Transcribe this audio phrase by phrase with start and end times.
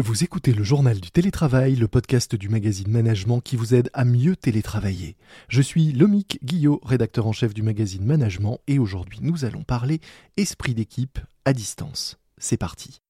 [0.00, 4.04] Vous écoutez le journal du télétravail, le podcast du magazine Management qui vous aide à
[4.04, 5.16] mieux télétravailler.
[5.48, 10.00] Je suis Lomique Guillot, rédacteur en chef du magazine Management, et aujourd'hui nous allons parler
[10.36, 12.16] esprit d'équipe à distance.
[12.36, 13.00] C'est parti.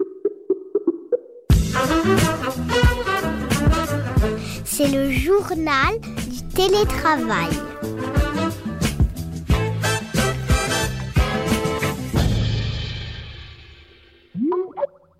[4.65, 6.01] C'est le journal
[6.31, 7.51] du télétravail.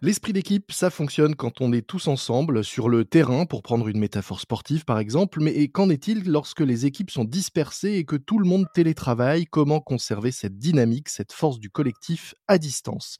[0.01, 3.99] L'esprit d'équipe, ça fonctionne quand on est tous ensemble sur le terrain, pour prendre une
[3.99, 8.39] métaphore sportive par exemple, mais qu'en est-il lorsque les équipes sont dispersées et que tout
[8.39, 9.47] le monde télétravaille?
[9.47, 13.19] Comment conserver cette dynamique, cette force du collectif à distance?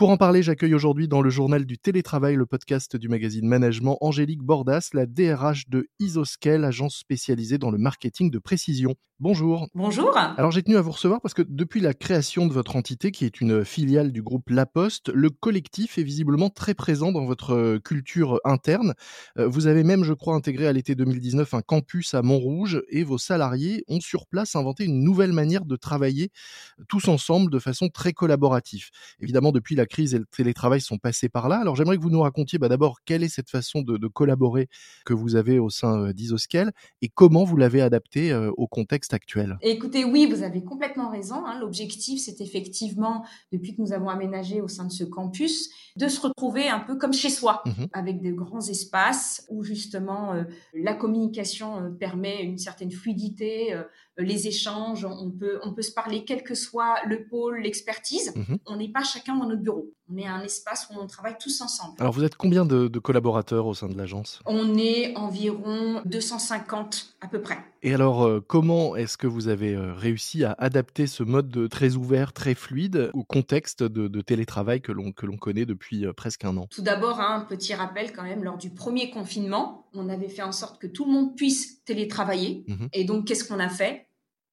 [0.00, 3.98] Pour en parler, j'accueille aujourd'hui dans le journal du télétravail, le podcast du magazine Management,
[4.00, 8.96] Angélique Bordas, la DRH de Isoscale, agence spécialisée dans le marketing de précision.
[9.22, 9.68] Bonjour.
[9.74, 10.16] Bonjour.
[10.16, 13.26] Alors j'ai tenu à vous recevoir parce que depuis la création de votre entité, qui
[13.26, 17.52] est une filiale du groupe La Poste, le collectif est visiblement très présent dans votre
[17.52, 18.94] euh, culture interne.
[19.36, 23.04] Euh, vous avez même, je crois, intégré à l'été 2019 un campus à Montrouge et
[23.04, 26.30] vos salariés ont sur place inventé une nouvelle manière de travailler
[26.78, 28.86] euh, tous ensemble de façon très collaborative.
[29.20, 31.58] Évidemment, depuis la crise et le télétravail sont passés par là.
[31.58, 34.68] Alors j'aimerais que vous nous racontiez bah, d'abord quelle est cette façon de, de, collaborer
[35.04, 39.58] que vous avez au sein d'Isoscale et comment vous l'avez adapté au contexte actuel?
[39.62, 41.44] Écoutez, oui, vous avez complètement raison.
[41.46, 41.58] Hein.
[41.60, 46.20] L'objectif, c'est effectivement, depuis que nous avons aménagé au sein de ce campus, de se
[46.20, 50.94] retrouver un peu comme chez soi, mmh avec de grands espaces où justement euh, la
[50.94, 53.82] communication euh, permet une certaine fluidité, euh,
[54.22, 58.32] les échanges, on peut, on peut se parler quel que soit le pôle, l'expertise.
[58.36, 59.90] Mmh on n'est pas chacun dans notre bureau.
[60.12, 61.94] On est un espace où on travaille tous ensemble.
[61.98, 64.40] Alors vous êtes combien de, de collaborateurs au sein de l'agence?
[64.44, 67.58] On est environ 250 à peu près.
[67.82, 72.32] Et alors, comment est-ce que vous avez réussi à adapter ce mode de très ouvert,
[72.32, 76.66] très fluide au contexte de, de télétravail que l'on connaît depuis presque un an?
[76.70, 80.52] Tout d'abord, un petit rappel quand même, lors du premier confinement, on avait fait en
[80.52, 82.64] sorte que tout le monde puisse télétravailler.
[82.66, 84.06] Mmh et donc, qu'est-ce qu'on a fait?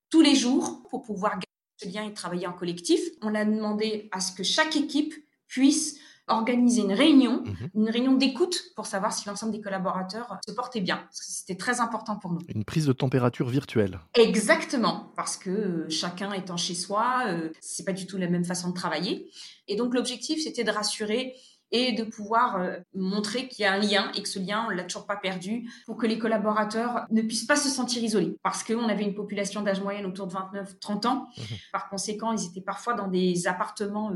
[0.10, 1.46] Tous les jours, pour pouvoir garder
[1.78, 5.14] ce lien et travailler en collectif, on a demandé à ce que chaque équipe
[5.48, 10.54] puisse organiser une réunion, mmh une réunion d'écoute pour savoir si l'ensemble des collaborateurs se
[10.54, 10.98] portaient bien.
[10.98, 12.40] Parce que c'était très important pour nous.
[12.54, 14.00] Une prise de température virtuelle.
[14.16, 18.46] Exactement, parce que euh, chacun étant chez soi, euh, c'est pas du tout la même
[18.46, 19.30] façon de travailler.
[19.68, 21.36] Et donc l'objectif, c'était de rassurer
[21.72, 24.70] et de pouvoir euh, montrer qu'il y a un lien et que ce lien, on
[24.70, 28.38] l'a toujours pas perdu pour que les collaborateurs ne puissent pas se sentir isolés.
[28.44, 31.28] Parce qu'on avait une population d'âge moyen autour de 29-30 ans.
[31.38, 31.42] Mmh
[31.72, 34.12] Par conséquent, ils étaient parfois dans des appartements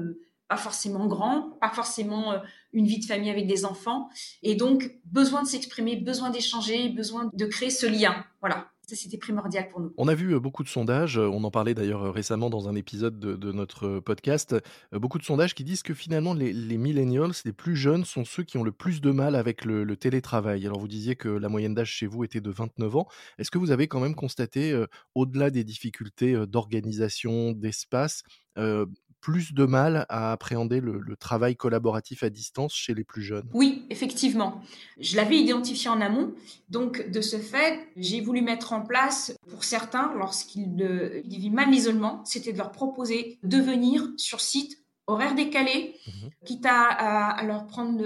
[0.51, 2.39] pas forcément grand, pas forcément euh,
[2.73, 4.09] une vie de famille avec des enfants.
[4.43, 8.25] Et donc, besoin de s'exprimer, besoin d'échanger, besoin de créer ce lien.
[8.41, 8.67] Voilà.
[8.95, 9.93] C'était primordial pour nous.
[9.97, 12.75] On a vu euh, beaucoup de sondages, euh, on en parlait d'ailleurs récemment dans un
[12.75, 14.55] épisode de, notre podcast,
[14.93, 18.43] beaucoup de sondages qui disent que finalement les, les, millennials, les plus jeunes, sont ceux
[18.43, 20.65] qui ont le plus de mal avec le, télétravail.
[20.65, 23.07] Alors vous disiez que la moyenne d'âge chez vous était de 29 ans.
[23.37, 24.85] Est-ce que vous avez quand même constaté,
[25.15, 28.23] au-delà des difficultés d'organisation, d'espace,
[29.21, 33.85] plus de mal à appréhender le, travail collaboratif à distance chez les plus jeunes Oui,
[33.89, 34.61] effectivement.
[34.99, 36.33] Je l'avais identifié en amont.
[36.69, 42.25] Donc, de ce fait, j'ai voulu mettre en place, pour certains, lorsqu'ils vivent mal l'isolement,
[42.25, 46.11] c'était de leur proposer de venir sur site, horaire décalé, mmh
[46.45, 48.03] quitte à, leur prendre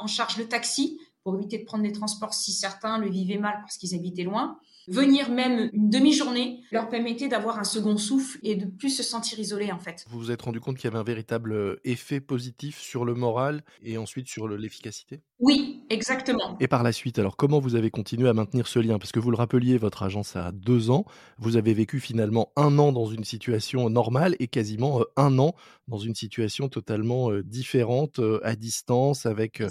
[0.00, 3.58] en charge le taxi pour éviter de prendre les transports si certains le vivaient mal
[3.60, 4.58] parce qu'ils habitaient loin
[4.88, 9.38] venir même une demi-journée leur permettait d'avoir un second souffle et de plus se sentir
[9.38, 10.04] isolé en fait.
[10.08, 13.14] Vous vous êtes rendu compte qu'il y avait un véritable euh, effet positif sur le
[13.14, 15.22] moral et ensuite sur l'efficacité?
[15.40, 16.56] Oui, exactement.
[16.60, 18.98] Et par la suite, alors comment vous avez continué à maintenir ce lien?
[18.98, 21.04] Parce que vous le rappeliez, votre agence a deux ans,
[21.38, 25.54] vous avez vécu finalement un an dans une situation normale et quasiment euh, un an
[25.88, 29.62] dans une situation totalement euh, différente à distance avec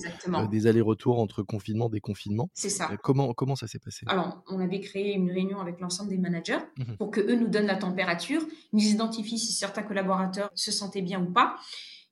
[0.52, 2.50] des allers-retours entre confinement, déconfinement.
[2.54, 2.90] C'est ça.
[3.02, 4.06] Comment, comment ça s'est passé?
[4.08, 6.98] Alors, on avait créé une réunion avec l'ensemble des managers mhm.
[6.98, 8.42] pour que eux nous donnent la température,
[8.72, 11.56] nous identifient si certains collaborateurs se sentaient bien ou pas.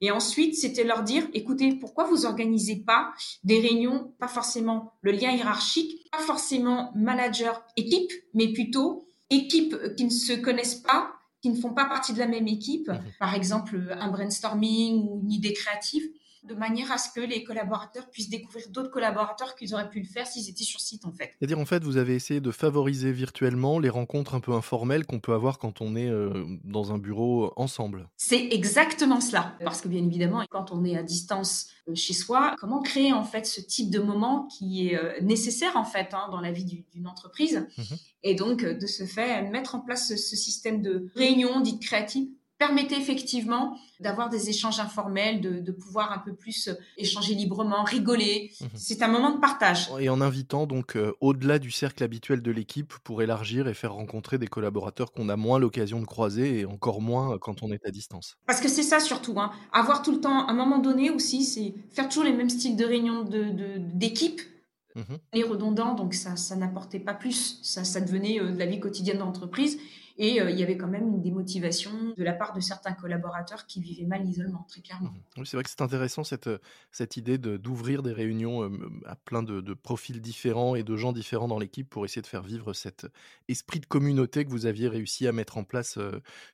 [0.03, 3.13] Et ensuite, c'était leur dire, écoutez, pourquoi vous organisez pas
[3.43, 10.09] des réunions, pas forcément le lien hiérarchique, pas forcément manager-équipe, mais plutôt équipe qui ne
[10.09, 12.99] se connaissent pas, qui ne font pas partie de la même équipe, mhm.
[13.19, 16.03] par exemple un brainstorming ou une idée créative,
[16.43, 20.07] de manière à ce que les collaborateurs puissent découvrir d'autres collaborateurs qu'ils auraient pu le
[20.07, 21.33] faire s'ils étaient sur site en fait.
[21.37, 25.19] C'est-à-dire en fait vous avez essayé de favoriser virtuellement les rencontres un peu informelles qu'on
[25.19, 28.09] peut avoir quand on est euh, dans un bureau ensemble.
[28.17, 32.55] C'est exactement cela parce que bien évidemment quand on est à distance euh, chez soi,
[32.59, 36.27] comment créer en fait ce type de moment qui est euh, nécessaire en fait hein,
[36.31, 37.67] dans la vie d'une entreprise?
[37.77, 37.83] Mmh
[38.23, 42.29] et donc de ce fait mettre en place ce, ce système de réunion dite créative?
[42.61, 48.51] Permettait effectivement d'avoir des échanges informels, de, pouvoir un peu plus euh, échanger librement, rigoler.
[48.61, 49.89] Mmh C'est un moment de partage.
[49.99, 53.93] Et en invitant donc euh, au-delà du cercle habituel de l'équipe pour élargir et faire
[53.93, 57.83] rencontrer des collaborateurs qu'on a moins l'occasion de croiser et encore moins quand on est
[57.83, 58.37] à distance.
[58.45, 59.51] Parce que c'est ça surtout, hein.
[59.73, 62.75] avoir tout le temps, à un moment donné aussi, c'est faire toujours les mêmes styles
[62.75, 64.37] de réunion d'équipe.
[64.37, 64.51] De,
[64.95, 67.59] Mmh les redondants, donc ça, ça n'apportait pas plus.
[67.63, 69.79] Ça, ça devenait euh, de la vie quotidienne d'entreprise.
[70.17, 73.65] Et euh, il y avait quand même une démotivation de la part de certains collaborateurs
[73.65, 75.13] qui vivaient mal l'isolement, très clairement.
[75.37, 76.57] Oui, c'est vrai que c'est intéressant cette, euh,
[76.91, 78.69] cette idée d'ouvrir des réunions euh,
[79.05, 82.27] à plein de, de, profils différents et de gens différents dans l'équipe pour essayer de
[82.27, 83.07] faire vivre cet
[83.47, 85.97] esprit de communauté que vous aviez réussi à mettre en place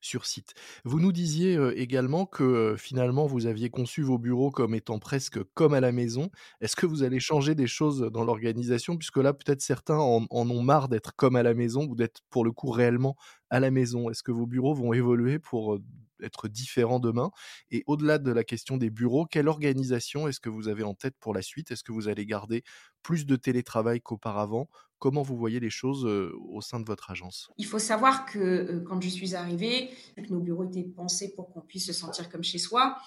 [0.02, 0.54] sur site.
[0.86, 5.74] Vous nous disiez également que finalement vous aviez conçu vos bureaux comme étant presque comme
[5.74, 6.30] à la maison.
[6.62, 10.50] Est-ce que vous allez changer des choses dans l'organisation puisque là peut-être certains en, en
[10.50, 13.16] ont marre d'être comme à la maison ou d'être pour le coup réellement
[13.50, 14.10] à la maison?
[14.10, 15.80] Est-ce que vos bureaux vont évoluer pour
[16.22, 17.32] être différents demain?
[17.72, 21.16] Et au-delà de la question des bureaux, quelle organisation est-ce que vous avez en tête
[21.20, 21.72] pour la suite?
[21.72, 22.64] Est-ce que vous allez garder
[23.04, 24.70] plus de télétravail qu'auparavant?
[25.00, 27.50] Comment vous voyez les choses au sein de votre agence?
[27.58, 29.92] Il faut savoir que quand je suis arrivée,
[30.30, 32.98] nos bureaux étaient pensés pour qu'on puisse se sentir comme chez soi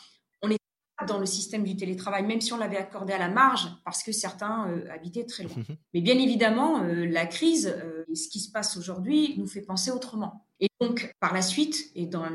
[1.07, 4.13] dans le système du télétravail, même si on l'avait accordé à la marge, parce que
[4.13, 5.55] certains euh, habitaient très loin.
[5.95, 7.75] Mais bien évidemment, euh, la crise
[8.11, 10.47] et ce qui se passe aujourd'hui nous fait penser autrement.
[10.61, 12.27] Et donc, par la suite et dans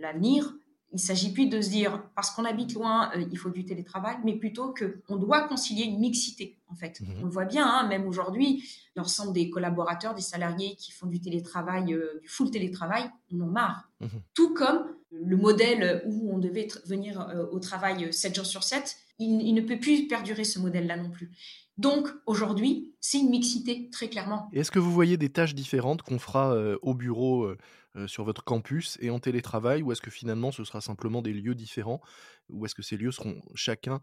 [0.00, 0.54] l'avenir,
[0.92, 4.36] il s'agit plus de se dire parce qu'on habite loin, il faut du télétravail, mais
[4.36, 6.56] plutôt que on doit concilier une mixité.
[6.68, 7.16] En fait, mhm.
[7.20, 11.20] on le voit bien, hein, même aujourd'hui, l'ensemble des collaborateurs, des salariés qui font du
[11.20, 13.90] télétravail, du full télétravail, on en marre.
[14.00, 14.08] Mhm.
[14.34, 18.62] Tout comme le modèle où on devait venir euh, au travail 7 euh, jours sur
[18.62, 21.30] 7, il, ne peut plus perdurer ce modèle-là non plus.
[21.78, 24.48] Donc aujourd'hui, c'est une mixité, très clairement.
[24.52, 27.52] Est-ce que vous voyez des tâches différentes qu'on fera euh, au bureau
[28.08, 31.54] sur votre campus et en télétravail, ou est-ce que finalement ce sera simplement des lieux
[31.54, 32.00] différents,
[32.50, 34.00] ou est-ce que ces lieux seront chacun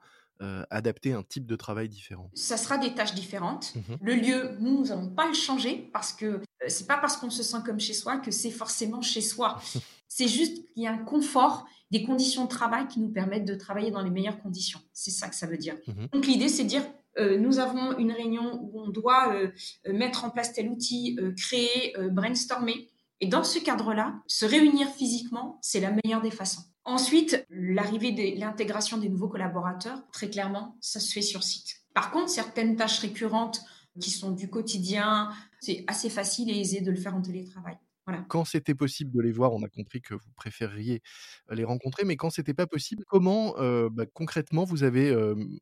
[0.69, 3.73] adaptés à un type de travail différent Ça sera des tâches différentes.
[3.75, 7.29] Mmh le lieu, nous, nous n'allons pas le changer parce que c'est pas parce qu'on
[7.29, 9.61] se sent comme chez soi que c'est forcément chez soi.
[10.13, 13.55] C'est juste qu'il y a un confort, des conditions de travail qui nous permettent de
[13.55, 14.81] travailler dans les meilleures conditions.
[14.91, 15.77] C'est ça que ça veut dire.
[15.87, 16.07] Mhm.
[16.11, 16.83] Donc l'idée, c'est de dire,
[17.17, 19.51] euh, nous avons une réunion où on doit euh,
[19.87, 22.89] euh, mettre en place tel outil, créer, brainstormer.
[23.19, 26.63] Et dans ce cadre-là, se réunir physiquement, c'est la meilleure des façons.
[26.83, 31.81] Ensuite, l'arrivée de l'intégration des nouveaux collaborateurs, très clairement, ça se fait sur site.
[31.93, 33.61] Par contre, certaines tâches récurrentes
[33.99, 35.29] qui sont du quotidien,
[35.59, 37.77] c'est assez facile et aisé de le faire en télétravail.
[38.27, 41.01] Quand c'était possible de les voir, on a compris que vous préfériez
[41.49, 43.55] les rencontrer, mais quand c'était pas possible, comment
[43.89, 45.15] bah, concrètement vous avez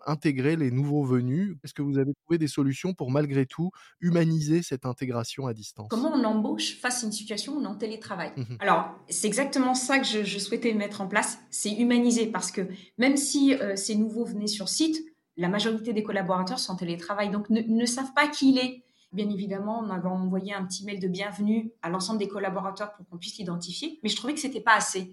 [0.06, 1.56] intégré les nouveaux venus?
[1.64, 5.88] Est-ce que vous avez trouvé des solutions pour malgré tout humaniser cette intégration à distance?
[5.90, 8.32] Comment on embauche face à une situation où on est en télétravail?
[8.36, 12.62] Mmh Alors, c'est exactement ça que je, souhaitais mettre en place, c'est humaniser, parce que
[12.98, 14.98] même si ces nouveaux venaient sur site,
[15.38, 18.84] la majorité des collaborateurs sont en télétravail, donc ne, ne savent pas qui il est
[19.12, 23.08] Bien évidemment, on avait envoyé un petit mail de bienvenue à l'ensemble des collaborateurs pour
[23.08, 25.12] qu'on puisse l'identifier, mais je trouvais que c'était pas assez.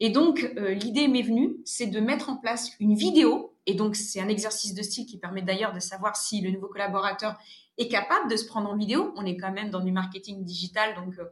[0.00, 3.54] Et donc, euh, l'idée m'est venue, c'est de mettre en place une vidéo.
[3.66, 6.68] Et donc, c'est un exercice de style qui permet d'ailleurs de savoir si le nouveau
[6.68, 7.36] collaborateur
[7.76, 9.12] est capable de se prendre en vidéo.
[9.16, 11.24] On est quand même dans du marketing digital, donc euh,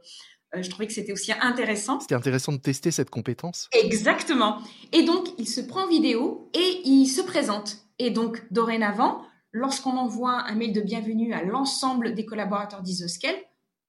[0.55, 1.99] euh, je trouvais que c'était aussi intéressant.
[1.99, 3.69] C'était intéressant de tester cette compétence.
[3.73, 4.59] Exactement.
[4.91, 7.77] Et donc, il se prend en vidéo et il se présente.
[7.99, 9.23] Et donc, dorénavant,
[9.53, 13.35] lorsqu'on envoie un mail de bienvenue à l'ensemble des collaborateurs d'Isoscale,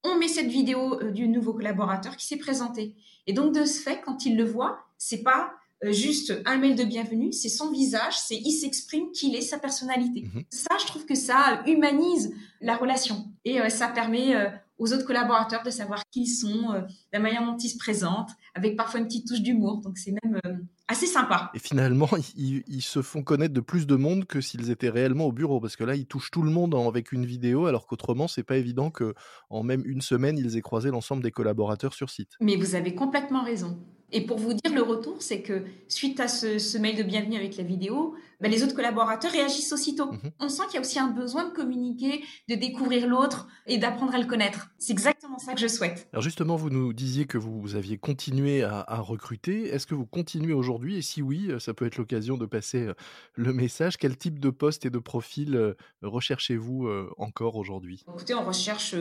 [0.04, 2.94] on met cette vidéo euh, du nouveau collaborateur qui s'est présenté.
[3.26, 6.76] Et donc, de ce fait, quand il le voit, c'est pas euh, juste un mail
[6.76, 10.28] de bienvenue, c'est son visage, c'est il s'exprime qu'il est sa personnalité.
[10.34, 10.44] Mhm.
[10.50, 14.34] Ça, je trouve que ça humanise la relation et euh, ça permet
[14.76, 18.76] aux autres collaborateurs de savoir qui ils sont, la manière dont ils se présentent, avec
[18.76, 19.78] parfois une petite touche d'humour.
[19.78, 20.40] Donc c'est même
[20.88, 21.50] assez sympa.
[21.54, 25.32] Et finalement, ils, se font connaître de plus de monde que s'ils étaient réellement au
[25.32, 28.42] bureau, parce que là, ils touchent tout le monde avec une vidéo, alors qu'autrement, c'est
[28.42, 29.14] pas évident que
[29.50, 32.32] en même une semaine, ils aient croisé l'ensemble des collaborateurs sur site.
[32.40, 33.78] Mais vous avez complètement raison.
[34.14, 37.56] Et pour vous dire le retour, c'est que suite à ce, mail de bienvenue avec
[37.56, 40.12] la vidéo, bah, les autres collaborateurs réagissent aussitôt.
[40.12, 40.30] Mhm.
[40.38, 44.14] On sent qu'il y a aussi un besoin de communiquer, de découvrir l'autre et d'apprendre
[44.14, 44.68] à le connaître.
[44.78, 46.06] C'est exactement ça que je souhaite.
[46.12, 49.74] Alors justement, vous nous disiez que vous aviez continué à, recruter.
[49.74, 50.96] Est-ce que vous continuez aujourd'hui?
[50.96, 52.94] Et si oui, ça peut être l'occasion de passer euh,
[53.34, 53.96] le message.
[53.96, 58.04] Quel type de poste et de profil euh, recherchez-vous euh, encore aujourd'hui?
[58.08, 58.94] Écoutez, on recherche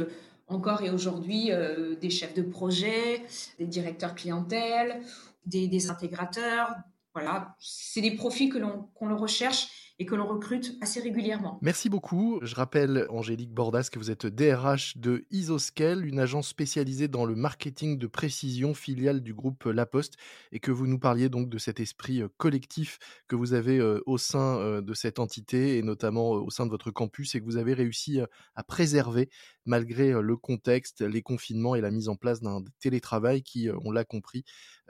[0.48, 3.24] encore et aujourd'hui euh, des chefs de projet,
[3.60, 5.02] des directeurs clientèle,
[5.46, 6.76] des, intégrateurs.
[7.14, 11.60] Voilà, c'est des profils que l'on le recherche et que l'on recrute assez régulièrement.
[11.62, 12.40] Merci beaucoup.
[12.42, 17.36] Je rappelle, Angélique Bordas, que vous êtes DRH de Isoscale, une agence spécialisée dans le
[17.36, 20.16] marketing de précision, filiale du groupe La Poste,
[20.52, 22.98] et que vous nous parliez donc de cet esprit euh, collectif
[23.28, 26.90] que vous avez euh, au sein de cette entité, et notamment au sein de votre
[26.90, 28.20] campus, et que vous avez réussi
[28.56, 29.30] à préserver
[29.66, 34.04] malgré le contexte, les confinements et la mise en place d'un télétravail qui, on l'a
[34.04, 34.44] compris,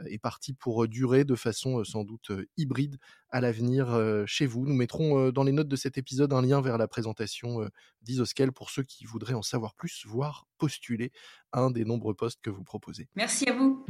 [0.06, 2.98] est parti pour durer de façon sans doute hybride
[3.30, 4.66] à l'avenir chez vous.
[4.66, 7.68] Nous mettrons dans les notes de cet épisode un lien vers la présentation
[8.02, 11.12] d'Isoscale pour ceux qui voudraient en savoir plus, voire postuler
[11.52, 13.08] un des nombreux postes que vous proposez.
[13.16, 13.86] Merci à vous.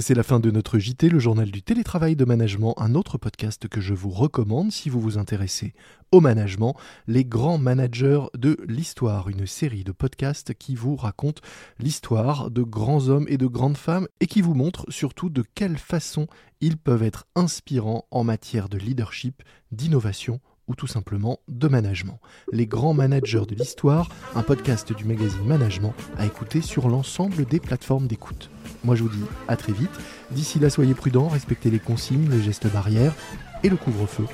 [0.00, 3.68] C'est la fin de notre JT, le journal du télétravail de management, un autre podcast
[3.68, 5.74] que je vous recommande si vous vous intéressez
[6.10, 6.74] au management,
[7.06, 11.42] les grands managers de l'histoire, une série de podcasts qui vous raconte
[11.78, 15.76] l'histoire de grands hommes et de grandes femmes et qui vous montre surtout de quelle
[15.76, 16.28] façon
[16.62, 22.20] ils peuvent être inspirants en matière de leadership, d'innovation ou tout simplement de management.
[22.52, 27.60] Les grands managers de l'histoire, un podcast du magazine Management à écouter sur l'ensemble des
[27.60, 28.50] plateformes d'écoute.
[28.84, 29.90] Moi je vous dis à très vite.
[30.30, 33.14] D'ici là, soyez prudents, respectez les consignes, les gestes barrières
[33.62, 34.24] et le couvre-feu.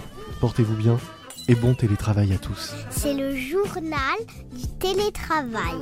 [0.40, 0.98] Portez-vous bien
[1.48, 2.74] et bon télétravail à tous.
[2.90, 4.18] C'est le journal
[4.52, 5.76] du télétravail.